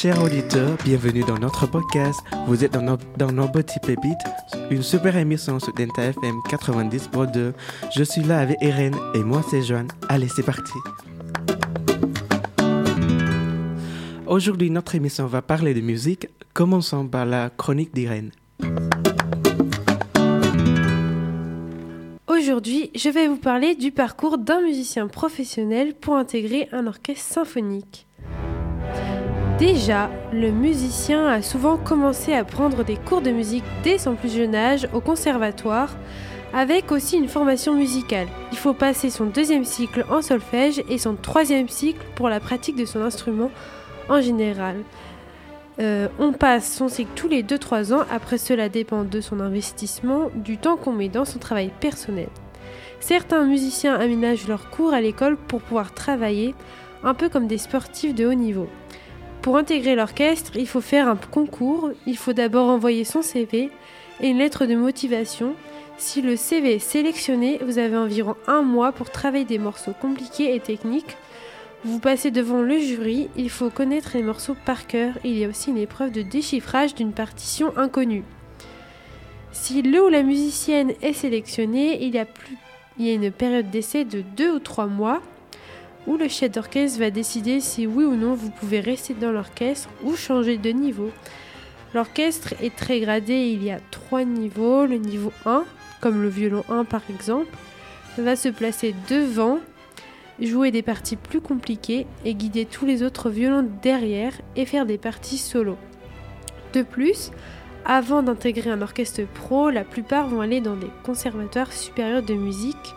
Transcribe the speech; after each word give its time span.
chers 0.00 0.22
auditeurs, 0.22 0.78
bienvenue 0.82 1.24
dans 1.24 1.38
notre 1.38 1.66
podcast. 1.66 2.20
Vous 2.46 2.64
êtes 2.64 2.72
dans 2.72 2.80
nos, 2.80 2.96
dans 3.18 3.48
petits 3.48 3.78
pépites, 3.80 4.16
une 4.70 4.82
super 4.82 5.14
émission 5.14 5.60
sur 5.60 5.74
Denta 5.74 6.04
FM 6.04 6.36
90.2. 6.48 7.52
Je 7.94 8.02
suis 8.02 8.22
là 8.22 8.38
avec 8.38 8.56
Irène 8.62 8.96
et 9.14 9.18
moi 9.18 9.42
c'est 9.50 9.60
Joanne. 9.60 9.88
Allez, 10.08 10.28
c'est 10.28 10.42
parti. 10.42 10.72
Aujourd'hui, 14.26 14.70
notre 14.70 14.94
émission 14.94 15.26
va 15.26 15.42
parler 15.42 15.74
de 15.74 15.82
musique. 15.82 16.28
Commençons 16.54 17.06
par 17.06 17.26
la 17.26 17.50
chronique 17.50 17.92
d'Irène. 17.94 18.30
Aujourd'hui, 22.26 22.90
je 22.94 23.10
vais 23.10 23.28
vous 23.28 23.36
parler 23.36 23.74
du 23.74 23.92
parcours 23.92 24.38
d'un 24.38 24.62
musicien 24.62 25.08
professionnel 25.08 25.92
pour 25.94 26.16
intégrer 26.16 26.70
un 26.72 26.86
orchestre 26.86 27.34
symphonique. 27.34 28.06
Déjà, 29.60 30.08
le 30.32 30.50
musicien 30.50 31.26
a 31.26 31.42
souvent 31.42 31.76
commencé 31.76 32.32
à 32.32 32.44
prendre 32.44 32.82
des 32.82 32.96
cours 32.96 33.20
de 33.20 33.30
musique 33.30 33.64
dès 33.84 33.98
son 33.98 34.14
plus 34.14 34.34
jeune 34.34 34.54
âge 34.54 34.88
au 34.94 35.02
conservatoire, 35.02 35.94
avec 36.54 36.90
aussi 36.90 37.18
une 37.18 37.28
formation 37.28 37.74
musicale. 37.74 38.26
Il 38.52 38.56
faut 38.56 38.72
passer 38.72 39.10
son 39.10 39.26
deuxième 39.26 39.66
cycle 39.66 40.06
en 40.08 40.22
solfège 40.22 40.82
et 40.88 40.96
son 40.96 41.14
troisième 41.14 41.68
cycle 41.68 42.00
pour 42.14 42.30
la 42.30 42.40
pratique 42.40 42.74
de 42.74 42.86
son 42.86 43.02
instrument 43.02 43.50
en 44.08 44.22
général. 44.22 44.76
Euh, 45.78 46.08
on 46.18 46.32
passe 46.32 46.72
son 46.72 46.88
cycle 46.88 47.10
tous 47.14 47.28
les 47.28 47.42
2-3 47.42 47.92
ans, 47.92 48.06
après 48.10 48.38
cela 48.38 48.70
dépend 48.70 49.04
de 49.04 49.20
son 49.20 49.40
investissement, 49.40 50.30
du 50.34 50.56
temps 50.56 50.78
qu'on 50.78 50.92
met 50.92 51.10
dans 51.10 51.26
son 51.26 51.38
travail 51.38 51.70
personnel. 51.80 52.28
Certains 52.98 53.44
musiciens 53.44 53.96
aménagent 53.96 54.48
leurs 54.48 54.70
cours 54.70 54.94
à 54.94 55.02
l'école 55.02 55.36
pour 55.36 55.60
pouvoir 55.60 55.92
travailler, 55.92 56.54
un 57.04 57.12
peu 57.12 57.28
comme 57.28 57.46
des 57.46 57.58
sportifs 57.58 58.14
de 58.14 58.24
haut 58.24 58.32
niveau. 58.32 58.66
Pour 59.42 59.56
intégrer 59.56 59.94
l'orchestre, 59.94 60.52
il 60.56 60.68
faut 60.68 60.82
faire 60.82 61.08
un 61.08 61.16
concours, 61.16 61.90
il 62.06 62.18
faut 62.18 62.34
d'abord 62.34 62.68
envoyer 62.68 63.04
son 63.04 63.22
CV 63.22 63.70
et 64.20 64.28
une 64.28 64.36
lettre 64.36 64.66
de 64.66 64.74
motivation. 64.74 65.54
Si 65.96 66.20
le 66.20 66.36
CV 66.36 66.74
est 66.74 66.78
sélectionné, 66.78 67.58
vous 67.64 67.78
avez 67.78 67.96
environ 67.96 68.36
un 68.46 68.60
mois 68.60 68.92
pour 68.92 69.10
travailler 69.10 69.46
des 69.46 69.58
morceaux 69.58 69.94
compliqués 69.98 70.54
et 70.54 70.60
techniques. 70.60 71.16
Vous 71.84 72.00
passez 72.00 72.30
devant 72.30 72.60
le 72.60 72.78
jury, 72.78 73.30
il 73.34 73.48
faut 73.48 73.70
connaître 73.70 74.10
les 74.12 74.22
morceaux 74.22 74.56
par 74.66 74.86
cœur, 74.86 75.14
il 75.24 75.38
y 75.38 75.44
a 75.46 75.48
aussi 75.48 75.70
une 75.70 75.78
épreuve 75.78 76.12
de 76.12 76.20
déchiffrage 76.20 76.94
d'une 76.94 77.12
partition 77.12 77.72
inconnue. 77.78 78.24
Si 79.52 79.80
le 79.80 80.04
ou 80.04 80.08
la 80.08 80.22
musicienne 80.22 80.92
est 81.00 81.14
sélectionné, 81.14 82.04
il 82.04 82.14
y 82.14 82.18
a, 82.18 82.26
il 82.98 83.06
y 83.06 83.10
a 83.10 83.14
une 83.14 83.30
période 83.30 83.70
d'essai 83.70 84.04
de 84.04 84.20
2 84.20 84.56
ou 84.56 84.58
3 84.58 84.86
mois 84.86 85.22
où 86.06 86.16
le 86.16 86.28
chef 86.28 86.52
d'orchestre 86.52 86.98
va 86.98 87.10
décider 87.10 87.60
si 87.60 87.86
oui 87.86 88.04
ou 88.04 88.16
non 88.16 88.34
vous 88.34 88.50
pouvez 88.50 88.80
rester 88.80 89.14
dans 89.14 89.32
l'orchestre 89.32 89.88
ou 90.02 90.16
changer 90.16 90.56
de 90.56 90.70
niveau. 90.70 91.10
L'orchestre 91.94 92.54
est 92.60 92.74
très 92.74 93.00
gradé, 93.00 93.50
il 93.52 93.64
y 93.64 93.70
a 93.70 93.80
trois 93.90 94.24
niveaux. 94.24 94.86
Le 94.86 94.96
niveau 94.96 95.32
1, 95.44 95.64
comme 96.00 96.22
le 96.22 96.28
violon 96.28 96.64
1 96.68 96.84
par 96.84 97.02
exemple, 97.10 97.48
va 98.16 98.36
se 98.36 98.48
placer 98.48 98.94
devant, 99.08 99.58
jouer 100.40 100.70
des 100.70 100.82
parties 100.82 101.16
plus 101.16 101.40
compliquées 101.40 102.06
et 102.24 102.34
guider 102.34 102.64
tous 102.64 102.86
les 102.86 103.02
autres 103.02 103.28
violons 103.28 103.68
derrière 103.82 104.32
et 104.56 104.66
faire 104.66 104.86
des 104.86 104.98
parties 104.98 105.38
solo. 105.38 105.76
De 106.72 106.82
plus, 106.82 107.32
avant 107.84 108.22
d'intégrer 108.22 108.70
un 108.70 108.82
orchestre 108.82 109.22
pro, 109.34 109.70
la 109.70 109.84
plupart 109.84 110.28
vont 110.28 110.40
aller 110.40 110.60
dans 110.60 110.76
des 110.76 110.90
conservatoires 111.02 111.72
supérieurs 111.72 112.22
de 112.22 112.34
musique 112.34 112.94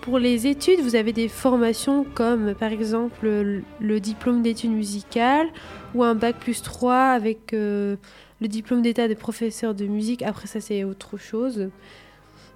pour 0.00 0.18
les 0.18 0.46
études, 0.46 0.80
vous 0.80 0.96
avez 0.96 1.12
des 1.12 1.28
formations 1.28 2.04
comme 2.14 2.54
par 2.54 2.72
exemple 2.72 3.62
le, 3.80 4.00
diplôme 4.00 4.42
d'études 4.42 4.72
musicales 4.72 5.48
ou 5.94 6.02
un 6.02 6.14
bac 6.14 6.36
plus 6.38 6.62
3 6.62 6.94
avec 6.94 7.52
euh, 7.52 7.96
le 8.40 8.48
diplôme 8.48 8.82
d'état 8.82 9.08
de 9.08 9.14
professeur 9.14 9.74
de 9.74 9.86
musique. 9.86 10.22
Après 10.22 10.46
ça, 10.46 10.60
c'est 10.60 10.84
autre 10.84 11.16
chose. 11.18 11.70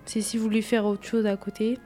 C'est 0.06 0.20
si 0.20 0.36
vous 0.36 0.44
voulez 0.44 0.62
faire 0.62 0.86
autre 0.86 1.04
chose 1.04 1.26
à 1.26 1.36
côté. 1.36 1.78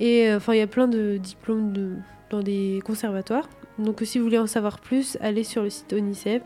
Et 0.00 0.28
euh, 0.28 0.38
enfin, 0.38 0.54
il 0.54 0.58
y 0.58 0.62
a 0.62 0.66
plein 0.66 0.88
de 0.88 1.18
diplômes 1.18 2.00
dans 2.30 2.40
des 2.40 2.80
conservatoires. 2.84 3.48
Donc 3.78 4.00
si 4.04 4.18
vous 4.18 4.24
voulez 4.24 4.38
en 4.38 4.46
savoir 4.46 4.80
plus, 4.80 5.18
allez 5.20 5.44
sur 5.44 5.62
le 5.62 5.70
site 5.70 5.92
ONICEF. 5.92 6.42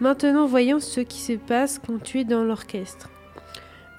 Maintenant, 0.00 0.46
voyons 0.46 0.78
ce 0.78 1.00
qui 1.00 1.18
se 1.18 1.32
passe 1.32 1.80
quand 1.84 2.02
tu 2.02 2.20
es 2.20 2.24
dans 2.24 2.44
l'orchestre. 2.44 3.10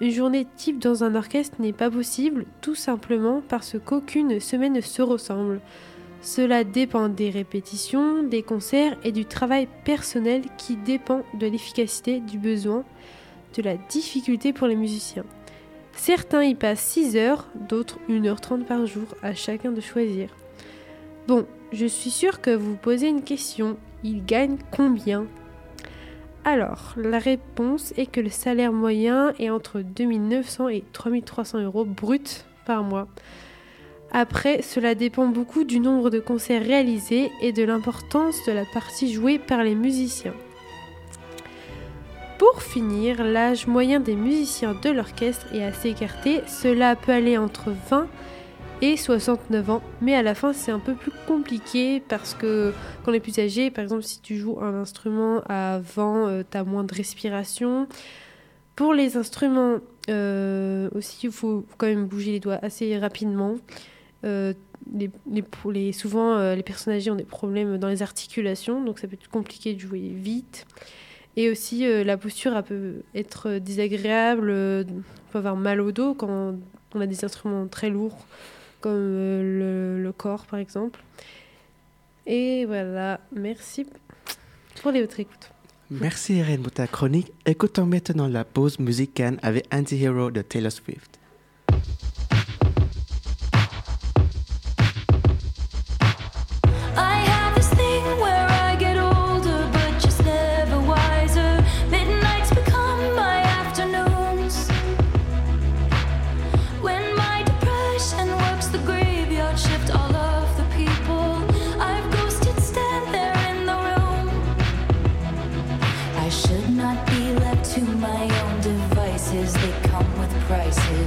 Une 0.02 0.12
journée 0.12 0.48
type 0.56 0.80
dans 0.80 1.04
un 1.04 1.16
orchestre 1.16 1.58
n'est 1.60 1.74
pas 1.74 1.92
possible, 1.92 2.46
tout 2.62 2.76
simplement 2.76 3.42
parce 3.50 3.76
qu'aucune 3.84 4.40
semaine 4.40 4.74
ne 4.74 4.82
se 4.82 5.02
ressemble. 5.02 5.60
Cela 6.22 6.64
dépend 6.64 7.10
des 7.10 7.30
répétitions, 7.30 8.24
des 8.24 8.42
concerts 8.42 8.98
et 9.04 9.12
du 9.12 9.26
travail 9.26 9.68
personnel 9.84 10.44
qui 10.58 10.78
dépend 10.78 11.22
de 11.34 11.48
l'efficacité 11.48 12.22
du 12.22 12.38
besoin, 12.38 12.86
de 13.58 13.62
la 13.62 13.76
difficulté 13.76 14.54
pour 14.54 14.68
les 14.68 14.76
musiciens. 14.76 15.26
Certains 15.94 16.44
y 16.44 16.56
passent 16.56 16.80
6 16.80 17.18
heures, 17.18 17.48
d'autres 17.56 18.00
1h30 18.09 18.64
par 18.64 18.86
jour, 18.86 19.08
à 19.22 19.34
chacun 19.34 19.72
de 19.72 19.82
choisir. 19.82 20.30
Bon, 21.28 21.46
je 21.74 21.86
suis 21.86 22.09
sûre 22.09 22.40
que 22.40 22.56
vous 22.56 22.76
posez 22.76 23.08
une 23.08 23.24
question. 23.24 23.78
Ils 24.04 24.26
gagnent 24.26 24.58
combien 24.72 25.28
alors, 26.50 26.94
la 26.98 27.20
réponse 27.20 27.94
est 27.98 28.06
que 28.06 28.20
le 28.20 28.30
salaire 28.30 28.74
moyen 28.74 29.34
est 29.40 29.50
entre 29.50 29.82
2900 29.82 30.70
et 30.70 30.84
3300 30.94 31.60
euros 31.62 31.86
brut 31.86 32.46
par 32.66 32.84
mois. 32.84 33.08
Après, 34.12 34.62
cela 34.62 34.96
dépend 34.96 35.28
beaucoup 35.28 35.64
du 35.64 35.80
nombre 35.80 36.09
de 36.09 36.20
concerts 36.20 36.64
réalisés 36.64 37.32
et 37.42 37.52
de 37.52 37.64
l'importance 37.64 38.44
de 38.48 38.52
la 38.52 38.66
partie 38.66 39.14
jouée 39.14 39.38
par 39.38 39.64
les 39.64 39.76
musiciens. 39.76 40.34
Pour 42.40 42.64
finir, 42.64 43.24
l'âge 43.24 43.68
moyen 43.68 44.00
des 44.00 44.16
musiciens 44.16 44.74
de 44.74 44.90
l'orchestre 44.90 45.46
est 45.54 45.64
assez 45.64 45.90
écarté. 45.90 46.42
Cela 46.48 46.96
peut 46.96 47.12
aller 47.12 47.38
entre 47.38 47.72
20 47.90 48.04
et 48.04 48.08
69 48.81 49.69
ans. 49.69 49.81
Mais 50.01 50.16
à 50.16 50.22
la 50.22 50.35
fin, 50.35 50.53
c'est 50.53 50.72
un 50.72 50.79
peu 50.79 50.94
plus 50.94 51.12
compliqué 51.28 52.01
parce 52.07 52.34
que 52.34 52.73
quand 53.03 53.12
on 53.12 53.13
est 53.13 53.19
plus 53.19 53.38
âgé, 53.40 53.72
par 53.72 53.84
exemple, 53.84 54.03
si 54.03 54.22
tu 54.22 54.38
joues 54.38 54.59
un 54.62 54.73
instrument 54.73 55.41
à 55.50 55.79
vent, 55.79 56.28
euh, 56.28 56.44
tu 56.50 56.57
as 56.57 56.63
moins 56.63 56.84
de 56.84 56.94
respiration. 56.94 57.88
Pour 58.75 58.94
les 58.94 59.17
instruments 59.17 59.79
euh, 60.09 60.90
aussi, 60.95 61.28
il 61.28 61.31
faut 61.31 61.66
quand 61.78 61.88
même 61.88 62.06
bouger 62.06 62.31
les 62.31 62.40
doigts 62.40 62.59
assez 62.62 62.97
rapidement. 62.97 63.56
Euh, 64.23 64.53
les, 64.94 65.11
les, 65.29 65.91
souvent, 65.91 66.53
les 66.56 66.63
personnes 66.63 66.94
âgées 66.94 67.11
ont 67.11 67.16
des 67.16 67.23
problèmes 67.23 67.78
dans 67.78 67.90
les 67.90 68.01
articulations, 68.01 68.84
donc 68.84 69.00
ça 69.00 69.07
peut 69.07 69.17
être 69.22 69.29
compliqué 69.29 69.73
de 69.73 69.79
jouer 69.79 70.13
vite. 70.16 70.66
Et 71.35 71.50
aussi, 71.51 71.85
la 72.03 72.17
posture 72.17 72.63
peut 72.63 73.03
être 73.13 73.59
désagréable, 73.59 74.50
on 74.50 75.31
peut 75.31 75.38
avoir 75.38 75.57
mal 75.57 75.79
au 75.79 75.91
dos 75.91 76.16
quand 76.16 76.56
on 76.96 77.01
a 77.01 77.06
des 77.06 77.23
instruments 77.23 77.67
très 77.67 77.90
lourds 77.90 78.25
comme 78.81 78.91
euh, 78.95 80.03
le, 80.03 80.12
corps 80.12 80.45
par 80.45 80.59
exemple. 80.59 81.00
Et 82.25 82.66
voilà, 82.66 83.19
merci 83.31 83.85
pour 84.81 84.91
les 84.91 85.01
votre 85.01 85.19
écoute. 85.19 85.51
Merci 85.91 86.38
Irène 86.38 86.62
pour 86.62 86.72
ta 86.72 86.88
chronique. 86.88 87.31
Écoutons 87.45 87.85
maintenant 87.85 88.28
la 88.28 88.44
pause 88.44 88.79
musicale 88.79 89.40
avec 89.41 89.66
Anti-Hero 89.73 90.29
de 90.29 90.41
Taylor 90.41 90.72
Swift. 90.72 91.19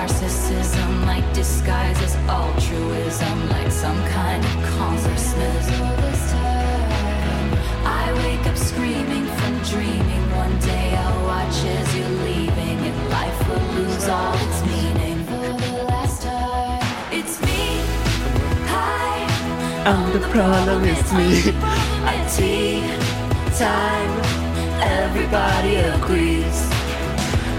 Narcissism? 0.00 1.06
Like 1.06 1.26
disguises 1.34 2.14
altruism, 2.28 3.48
like 3.50 3.70
some 3.70 4.00
kind 4.08 4.44
of 4.44 4.54
consciousness. 4.78 5.66
I 7.84 8.12
wake 8.24 8.46
up 8.46 8.56
screaming 8.56 9.26
from 9.38 9.54
dreaming. 9.72 10.24
One 10.36 10.58
day 10.60 10.96
I'll 10.96 11.24
watch 11.24 11.56
as 11.76 11.96
you're 11.96 12.16
leaving, 12.28 12.78
and 12.88 13.10
life 13.10 13.48
will 13.48 13.66
lose 13.78 14.08
all 14.08 14.34
its 14.46 14.60
meaning. 14.72 15.18
For 15.24 15.52
the 15.64 15.84
last 15.92 16.22
time, 16.22 17.12
it's 17.12 17.40
me. 17.42 17.62
Hi. 18.72 19.16
I'm 19.90 20.12
the 20.12 20.26
problem, 20.28 20.84
it's 20.84 21.12
me. 21.12 21.52
At 22.12 22.26
tea 22.36 22.80
time, 23.58 24.12
everybody 24.80 25.76
agrees. 25.76 26.69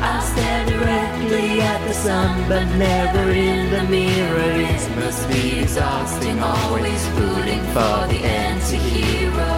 I 0.03 0.19
stare 0.31 0.65
directly 0.65 1.61
at 1.61 1.87
the 1.87 1.93
sun, 1.93 2.49
but 2.49 2.65
never 2.75 3.29
in 3.31 3.69
the 3.69 3.83
mirror. 3.83 4.51
It 4.75 4.95
must 4.95 5.27
be 5.29 5.59
exhausting, 5.59 6.39
always 6.39 7.07
rooting 7.09 7.61
for 7.75 8.07
the 8.11 8.19
anti-hero. 8.23 9.53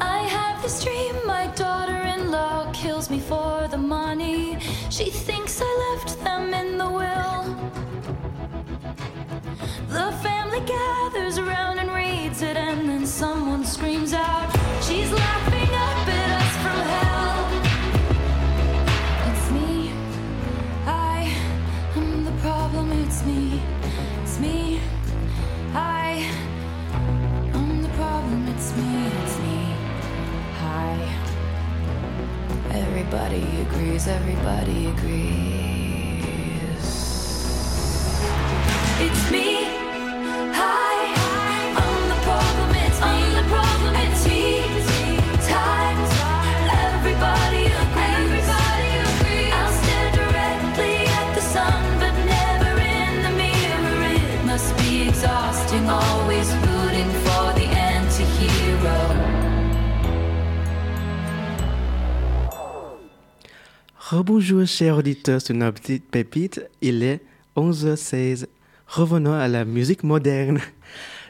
I 0.00 0.18
have 0.36 0.62
this 0.62 0.84
dream, 0.84 1.16
my 1.26 1.48
daughter-in-law 1.56 2.72
kills 2.72 3.10
me 3.10 3.18
for 3.18 3.66
the 3.68 3.78
money. 3.78 4.58
She 4.90 5.10
thinks 5.10 5.39
Everybody 33.32 33.62
agrees. 33.62 34.08
Everybody 34.08 34.86
agrees. 34.86 36.26
It's 38.98 39.30
me. 39.30 39.79
Rebonjour 64.20 64.66
chers 64.66 64.98
auditeurs 64.98 65.40
sur 65.40 65.54
nos 65.54 65.72
petites 65.72 66.04
pépites, 66.04 66.60
il 66.82 67.02
est 67.02 67.22
11h16. 67.56 68.48
Revenons 68.86 69.32
à 69.32 69.48
la 69.48 69.64
musique 69.64 70.04
moderne. 70.04 70.60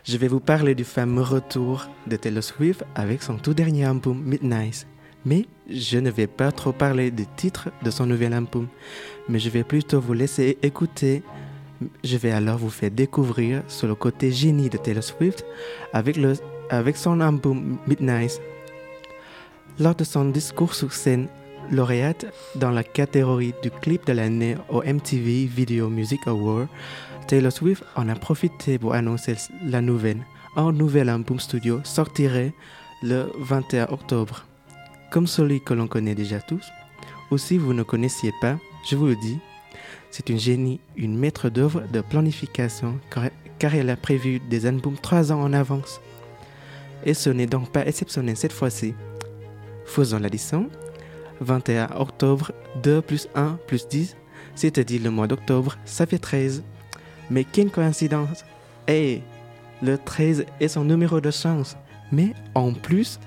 Je 0.04 0.16
vais 0.16 0.26
vous 0.26 0.40
parler 0.40 0.74
du 0.74 0.82
fameux 0.82 1.22
retour 1.22 1.86
de 2.08 2.16
Taylor 2.16 2.42
Swift 2.42 2.82
avec 2.96 3.22
son 3.22 3.36
tout 3.36 3.54
dernier 3.54 3.84
album 3.84 4.20
Midnight. 4.20 4.88
Mais 5.24 5.46
je 5.70 5.98
ne 5.98 6.10
vais 6.10 6.26
pas 6.26 6.50
trop 6.50 6.72
parler 6.72 7.12
des 7.12 7.26
titres 7.36 7.68
de 7.84 7.92
son 7.92 8.06
nouvel 8.06 8.32
album, 8.32 8.66
mais 9.28 9.38
je 9.38 9.50
vais 9.50 9.62
plutôt 9.62 10.00
vous 10.00 10.14
laisser 10.14 10.58
écouter. 10.60 11.22
Je 12.02 12.16
vais 12.16 12.32
alors 12.32 12.58
vous 12.58 12.70
faire 12.70 12.90
découvrir 12.90 13.62
sur 13.68 13.86
le 13.86 13.94
côté 13.94 14.32
génie 14.32 14.68
de 14.68 14.78
Taylor 14.78 15.04
Swift 15.04 15.44
avec, 15.92 16.16
le, 16.16 16.32
avec 16.70 16.96
son 16.96 17.20
album 17.20 17.78
Midnight. 17.86 18.40
Lors 19.78 19.94
de 19.94 20.02
son 20.02 20.24
discours 20.24 20.74
sur 20.74 20.92
scène, 20.92 21.28
lauréate 21.70 22.26
dans 22.56 22.70
la 22.70 22.84
catégorie 22.84 23.54
du 23.62 23.70
clip 23.70 24.06
de 24.06 24.12
l'année 24.12 24.56
au 24.68 24.82
MTV 24.82 25.46
Video 25.46 25.88
Music 25.88 26.20
Award, 26.26 26.68
Taylor 27.26 27.52
Swift 27.52 27.84
en 27.96 28.08
a 28.08 28.14
profité 28.14 28.78
pour 28.78 28.94
annoncer 28.94 29.36
la 29.64 29.80
nouvelle. 29.80 30.24
Un 30.56 30.72
nouvel 30.72 31.08
album 31.08 31.38
studio 31.38 31.80
sortirait 31.84 32.52
le 33.02 33.30
21 33.38 33.84
octobre. 33.90 34.44
Comme 35.10 35.26
celui 35.26 35.62
que 35.62 35.74
l'on 35.74 35.86
connaît 35.86 36.14
déjà 36.14 36.40
tous, 36.40 36.66
ou 37.30 37.38
si 37.38 37.56
vous 37.56 37.72
ne 37.72 37.82
connaissiez 37.82 38.32
pas, 38.40 38.56
je 38.88 38.96
vous 38.96 39.06
le 39.06 39.16
dis, 39.16 39.38
c'est 40.10 40.28
une 40.28 40.40
génie, 40.40 40.80
une 40.96 41.16
maître 41.16 41.48
d'œuvre 41.48 41.82
de 41.92 42.00
planification 42.00 42.98
car, 43.58 43.74
elle 43.74 43.90
a 43.90 43.96
prévu 43.96 44.40
des 44.40 44.66
albums 44.66 44.96
trois 45.00 45.30
ans 45.30 45.40
en 45.40 45.52
avance. 45.52 46.00
Et 47.04 47.14
ce 47.14 47.30
n'est 47.30 47.46
donc 47.46 47.70
pas 47.70 47.86
exceptionnel 47.86 48.36
cette 48.36 48.52
fois-ci. 48.52 48.94
Faisons 49.86 50.18
l'addition. 50.18 50.68
21 51.40 51.90
octobre, 51.96 52.52
2 52.82 53.02
plus 53.02 53.28
1 53.34 53.58
plus 53.66 53.88
10, 53.88 54.16
c'est-à-dire 54.54 55.02
le 55.02 55.10
mois 55.10 55.26
d'octobre, 55.26 55.76
ça 55.84 56.06
fait 56.06 56.18
13. 56.18 56.62
Mais 57.30 57.44
quelle 57.44 57.70
coïncidence 57.70 58.44
Hey, 58.86 59.22
le 59.82 59.96
13 59.96 60.46
est 60.60 60.68
son 60.68 60.84
numéro 60.84 61.20
de 61.20 61.30
chance. 61.30 61.76
Mais 62.12 62.34
en 62.54 62.72
plus, 62.72 63.20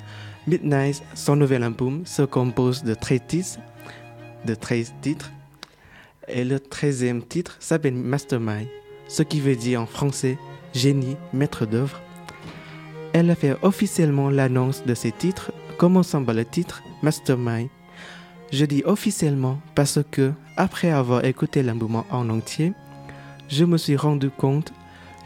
Midnight, 0.45 1.01
son 1.15 1.37
nouvel 1.37 1.63
album, 1.63 2.05
se 2.05 2.21
compose 2.21 2.83
de 2.83 2.93
13 2.93 3.21
titres, 3.27 3.59
de 4.45 4.55
13 4.55 4.93
titres. 5.01 5.31
Et 6.27 6.43
le 6.43 6.57
13e 6.57 7.25
titre 7.25 7.55
s'appelle 7.59 7.95
Mastermind, 7.95 8.67
ce 9.07 9.23
qui 9.23 9.39
veut 9.39 9.55
dire 9.55 9.81
en 9.81 9.85
français 9.85 10.37
génie, 10.73 11.17
maître 11.33 11.65
d'œuvre. 11.65 12.01
Elle 13.13 13.29
a 13.29 13.35
fait 13.35 13.55
officiellement 13.61 14.29
l'annonce 14.29 14.83
de 14.85 14.95
ces 14.95 15.11
titres, 15.11 15.51
commençant 15.77 16.23
par 16.23 16.35
le 16.35 16.45
titre 16.45 16.81
Mastermind. 17.01 17.69
Je 18.53 18.65
dis 18.65 18.83
officiellement 18.85 19.59
parce 19.75 19.99
que, 20.11 20.31
après 20.57 20.91
avoir 20.91 21.25
écouté 21.25 21.63
l'album 21.63 22.03
en 22.11 22.29
entier, 22.29 22.73
je 23.49 23.65
me 23.65 23.77
suis 23.77 23.95
rendu 23.97 24.29
compte 24.29 24.71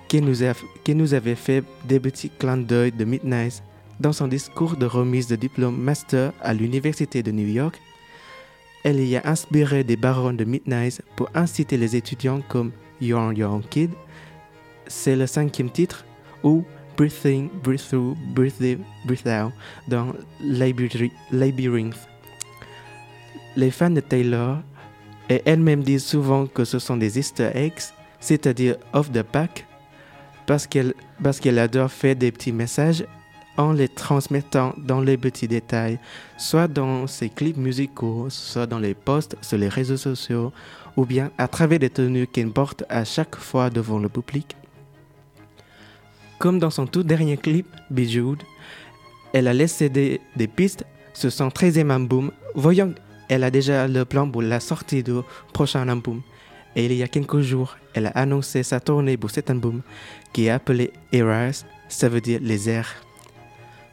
qu'elle 0.07 0.23
nous, 0.23 0.43
a- 0.43 0.53
qu'elle 0.85 0.95
nous 0.97 1.13
avait 1.13 1.35
fait 1.35 1.63
des 1.85 1.99
petits 1.99 2.29
clins 2.29 2.55
d'œil 2.57 2.93
de 2.93 3.03
Midnight 3.03 3.61
dans 3.99 4.13
son 4.13 4.27
discours 4.29 4.77
de 4.77 4.85
remise 4.85 5.27
de 5.27 5.35
diplôme 5.35 5.75
master 5.77 6.31
à 6.41 6.53
l'Université 6.53 7.21
de 7.21 7.31
New 7.31 7.47
York. 7.47 7.77
Elle 8.85 9.01
y 9.01 9.17
a 9.17 9.21
inspiré 9.27 9.83
des 9.83 9.97
barons 9.97 10.31
de 10.33 10.45
Midnight 10.45 11.01
pour 11.17 11.29
inciter 11.35 11.75
les 11.75 11.97
étudiants 11.97 12.41
comme 12.47 12.71
Your 13.01 13.19
Own 13.41 13.63
Kid. 13.69 13.91
C'est 14.87 15.17
le 15.17 15.27
cinquième 15.27 15.69
titre, 15.69 16.05
ou 16.43 16.63
Breathe 16.95 17.25
In, 17.25 17.47
Breathe 17.61 17.81
Through, 17.89 18.15
Breathe 18.33 18.61
In, 18.61 18.77
Breathe 19.05 19.27
Out 19.27 19.51
dans 19.89 20.13
Labyri- 20.41 21.11
Labyrinth. 21.31 21.97
Les 23.57 23.71
fans 23.71 23.89
de 23.89 24.01
Taylor 24.01 24.59
et 25.29 25.41
elle-même 25.45 25.81
disent 25.81 26.05
souvent 26.05 26.45
que 26.45 26.63
ce 26.63 26.77
sont 26.77 26.95
des 26.95 27.17
easter 27.17 27.49
eggs, 27.55 27.91
c'est-à-dire 28.19 28.75
off 28.93 29.11
the 29.11 29.23
pack, 29.23 29.65
parce 30.45 30.67
qu'elle 30.67 31.59
adore 31.59 31.91
faire 31.91 32.15
des 32.15 32.31
petits 32.31 32.51
messages 32.51 33.03
en 33.57 33.73
les 33.73 33.89
transmettant 33.89 34.75
dans 34.77 35.01
les 35.01 35.17
petits 35.17 35.47
détails, 35.47 35.97
soit 36.37 36.67
dans 36.67 37.07
ses 37.07 37.29
clips 37.29 37.57
musicaux, 37.57 38.27
soit 38.29 38.67
dans 38.67 38.77
les 38.77 38.93
posts 38.93 39.35
sur 39.41 39.57
les 39.57 39.69
réseaux 39.69 39.97
sociaux, 39.97 40.53
ou 40.95 41.07
bien 41.07 41.31
à 41.39 41.47
travers 41.47 41.79
des 41.79 41.89
tenues 41.89 42.27
qu'elle 42.27 42.51
porte 42.51 42.83
à 42.89 43.05
chaque 43.05 43.37
fois 43.37 43.71
devant 43.71 43.97
le 43.97 44.07
public. 44.07 44.55
Comme 46.37 46.59
dans 46.59 46.69
son 46.69 46.85
tout 46.85 47.01
dernier 47.01 47.37
clip, 47.37 47.65
Bejeweled, 47.89 48.43
elle 49.33 49.47
a 49.47 49.53
laissé 49.53 49.89
des, 49.89 50.21
des 50.35 50.47
pistes 50.47 50.85
sur 51.15 51.31
son 51.31 51.47
13e 51.47 51.89
album, 51.89 52.31
voyant 52.53 52.91
qu'elle 53.27 53.43
a 53.43 53.51
déjà 53.51 53.87
le 53.87 54.05
plan 54.05 54.29
pour 54.29 54.41
la 54.41 54.59
sortie 54.59 55.03
du 55.03 55.13
prochain 55.53 55.87
album. 55.87 56.21
Et 56.75 56.85
il 56.85 56.93
y 56.93 57.03
a 57.03 57.07
quelques 57.07 57.41
jours, 57.41 57.77
elle 57.93 58.05
a 58.05 58.09
annoncé 58.09 58.63
sa 58.63 58.79
tournée 58.79 59.17
pour 59.17 59.31
cet 59.31 59.49
album, 59.49 59.81
qui 60.33 60.45
est 60.45 60.49
appelé 60.49 60.91
Eras, 61.11 61.65
ça 61.89 62.09
veut 62.09 62.21
dire 62.21 62.39
les 62.41 62.69
airs. 62.69 62.93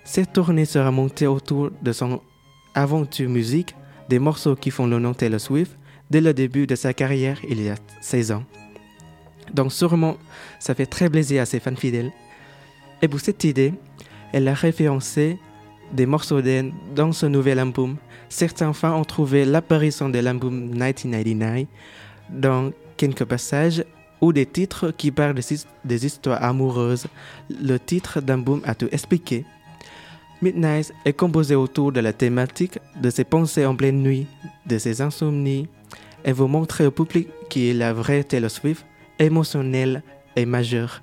Cette 0.05 0.33
tournée 0.35 0.67
sera 0.67 0.91
montée 0.91 1.26
autour 1.26 1.71
de 1.81 1.93
son 1.93 2.21
aventure 2.75 3.31
musique, 3.31 3.75
des 4.09 4.19
morceaux 4.19 4.55
qui 4.55 4.71
font 4.71 4.87
le 4.87 4.99
nom 4.99 5.14
Taylor 5.14 5.41
Swift, 5.41 5.79
dès 6.11 6.21
le 6.21 6.35
début 6.35 6.67
de 6.67 6.75
sa 6.75 6.93
carrière 6.93 7.38
il 7.49 7.62
y 7.62 7.71
a 7.71 7.76
16 8.03 8.33
ans. 8.33 8.45
Donc 9.53 9.73
sûrement, 9.73 10.17
ça 10.59 10.75
fait 10.75 10.87
très 10.87 11.09
plaisir 11.09 11.43
à 11.43 11.47
ses 11.47 11.61
fans 11.61 11.76
fidèles. 11.76 12.12
Et 13.00 13.09
pour 13.09 13.21
cette 13.21 13.45
idée, 13.45 13.73
elle 14.33 14.49
a 14.49 14.55
référencé 14.55 15.38
des 15.93 16.07
morceaux 16.07 16.41
d'elle 16.43 16.73
dans 16.95 17.12
ce 17.12 17.26
nouvel 17.26 17.59
album. 17.59 17.97
Certains 18.29 18.73
fans 18.73 18.99
ont 19.00 19.05
trouvé 19.05 19.45
l'apparition 19.45 20.09
de 20.09 20.19
l'album 20.19 20.55
1999 20.71 21.67
dans 22.31 22.73
quelques 22.97 23.25
passages 23.25 23.85
ou 24.21 24.33
des 24.33 24.47
titres 24.47 24.91
qui 24.97 25.11
parlent 25.11 25.35
des, 25.35 25.53
his- 25.53 25.67
des 25.85 26.07
histoires 26.07 26.43
amoureuses. 26.43 27.07
Le 27.50 27.79
titre 27.79 28.21
boom 28.21 28.61
a 28.64 28.75
tout 28.75 28.88
expliqué. 28.91 29.45
Midnight 30.43 30.93
est 31.05 31.12
composé 31.12 31.55
autour 31.55 31.93
de 31.93 32.00
la 32.00 32.12
thématique 32.12 32.79
de 33.00 33.11
ses 33.11 33.25
pensées 33.25 33.64
en 33.67 33.76
pleine 33.76 34.03
nuit, 34.03 34.26
de 34.67 34.79
ses 34.79 35.00
insomnies, 35.00 35.69
et 36.25 36.33
vous 36.33 36.49
montrer 36.49 36.87
au 36.87 36.91
public 36.91 37.29
qui 37.49 37.71
est 37.71 37.75
la 37.75 37.93
vraie 37.93 38.25
Taylor 38.25 38.50
Swift, 38.50 38.85
émotionnelle 39.19 40.03
et 40.37 40.47
majeure. 40.47 41.03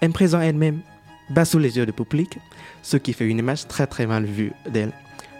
Elle 0.00 0.12
elle-même, 0.42 0.80
bas 1.30 1.44
sous 1.44 1.58
les 1.58 1.76
yeux 1.76 1.86
du 1.86 1.92
public, 1.92 2.38
ce 2.82 2.96
qui 2.96 3.12
fait 3.12 3.26
une 3.26 3.38
image 3.38 3.66
très 3.66 3.86
très 3.86 4.06
mal 4.06 4.24
vue 4.24 4.52
d'elle. 4.68 4.92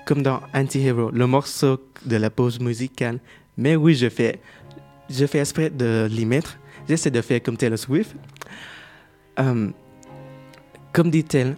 Comme 0.06 0.22
dans 0.22 0.40
Anti-Hero, 0.54 1.10
le 1.10 1.26
morceau 1.26 1.80
de 2.04 2.16
la 2.16 2.30
pause 2.30 2.58
musicale. 2.60 3.18
Mais 3.56 3.76
oui, 3.76 3.94
je 3.94 4.08
fais, 4.08 4.40
je 5.08 5.26
fais 5.26 5.40
exprès 5.40 5.70
de 5.70 6.08
l'y 6.10 6.24
mettre. 6.24 6.58
J'essaie 6.88 7.10
de 7.10 7.20
faire 7.20 7.42
comme 7.42 7.56
Taylor 7.56 7.78
Swift. 7.78 8.14
Euh, 9.38 9.68
comme 10.92 11.10
dit-elle, 11.10 11.56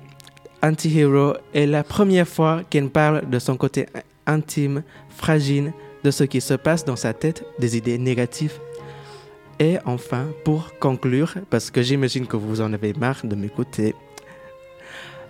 Anti-Hero 0.62 1.34
est 1.54 1.66
la 1.66 1.84
première 1.84 2.28
fois 2.28 2.62
qu'elle 2.68 2.90
parle 2.90 3.28
de 3.28 3.38
son 3.38 3.56
côté 3.56 3.86
intime, 4.26 4.82
fragile, 5.08 5.72
de 6.04 6.10
ce 6.10 6.24
qui 6.24 6.40
se 6.40 6.54
passe 6.54 6.84
dans 6.84 6.96
sa 6.96 7.12
tête, 7.12 7.44
des 7.58 7.76
idées 7.76 7.98
négatives. 7.98 8.58
Et 9.58 9.78
enfin, 9.84 10.28
pour 10.44 10.78
conclure, 10.78 11.34
parce 11.50 11.70
que 11.70 11.82
j'imagine 11.82 12.26
que 12.26 12.36
vous 12.36 12.60
en 12.60 12.72
avez 12.72 12.92
marre 12.94 13.20
de 13.24 13.34
m'écouter, 13.36 13.94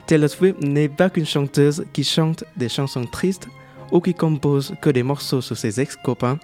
Taylor 0.06 0.28
Swift 0.28 0.60
n'est 0.62 0.88
pas 0.88 1.10
qu'une 1.10 1.26
chanteuse 1.26 1.84
qui 1.92 2.04
chante 2.04 2.44
des 2.56 2.68
chansons 2.68 3.06
tristes 3.06 3.48
ou 3.90 4.00
qui 4.00 4.14
compose 4.14 4.74
que 4.80 4.90
des 4.90 5.02
morceaux 5.02 5.40
sur 5.40 5.56
ses 5.56 5.80
ex-copains, 5.80 6.38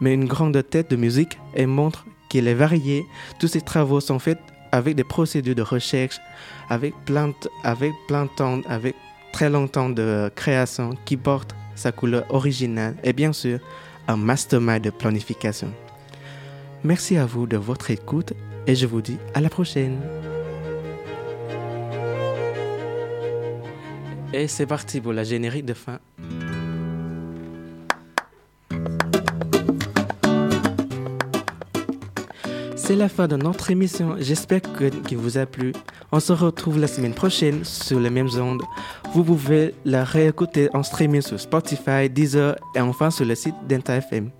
mais 0.00 0.14
une 0.14 0.26
grande 0.26 0.62
tête 0.68 0.90
de 0.90 0.96
musique 0.96 1.38
et 1.54 1.66
montre 1.66 2.06
qu'elle 2.28 2.48
est 2.48 2.54
variée. 2.54 3.04
Tous 3.38 3.48
ses 3.48 3.60
travaux 3.60 4.00
sont 4.00 4.18
faits 4.18 4.38
avec 4.72 4.96
des 4.96 5.04
procédures 5.04 5.54
de 5.54 5.62
recherche, 5.62 6.20
avec 6.68 6.94
plein, 7.04 7.32
avec 7.64 7.92
plein 8.06 8.26
temps, 8.26 8.60
avec 8.68 8.94
très 9.32 9.50
longtemps 9.50 9.90
de 9.90 10.30
création 10.34 10.94
qui 11.04 11.16
porte 11.16 11.54
sa 11.74 11.92
couleur 11.92 12.24
originale 12.30 12.96
et 13.04 13.12
bien 13.12 13.32
sûr 13.32 13.60
un 14.08 14.16
mastermind 14.16 14.82
de 14.82 14.90
planification. 14.90 15.72
Merci 16.84 17.16
à 17.16 17.26
vous 17.26 17.46
de 17.46 17.56
votre 17.56 17.90
écoute 17.90 18.32
et 18.66 18.74
je 18.74 18.86
vous 18.86 19.02
dis 19.02 19.18
à 19.34 19.40
la 19.40 19.48
prochaine. 19.48 19.98
Et 24.32 24.46
c'est 24.48 24.66
parti 24.66 25.00
pour 25.00 25.12
la 25.12 25.24
générique 25.24 25.64
de 25.64 25.74
fin. 25.74 25.98
C'est 32.76 32.96
la 32.96 33.08
fin 33.08 33.28
de 33.28 33.36
notre 33.36 33.70
émission. 33.70 34.16
J'espère 34.18 34.62
que- 34.62 34.84
qu'il 34.88 35.18
vous 35.18 35.36
a 35.36 35.44
plu. 35.44 35.72
On 36.10 36.20
se 36.20 36.32
retrouve 36.32 36.78
la 36.78 36.86
semaine 36.86 37.12
prochaine 37.12 37.64
sur 37.64 38.00
les 38.00 38.08
mêmes 38.08 38.30
ondes. 38.40 38.62
Vous 39.12 39.24
pouvez 39.24 39.74
la 39.84 40.04
réécouter 40.04 40.68
en 40.74 40.82
streaming 40.82 41.20
sur 41.20 41.38
Spotify, 41.38 42.08
Deezer 42.08 42.56
et 42.74 42.80
enfin 42.80 43.10
sur 43.10 43.26
le 43.26 43.34
site 43.34 43.54
Denta 43.68 43.96
FM. 43.96 44.30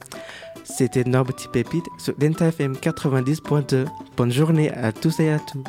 C'était 0.65 1.05
Nos 1.05 1.25
Petits 1.25 1.49
Pépites 1.49 1.85
sur 1.99 2.15
Denta 2.17 2.47
FM 2.47 2.75
90.2. 2.77 3.85
Bonne 4.17 4.33
journée 4.33 4.71
à 4.71 4.93
tous 4.93 5.21
et 5.21 5.31
à 5.31 5.39
toutes. 5.39 5.67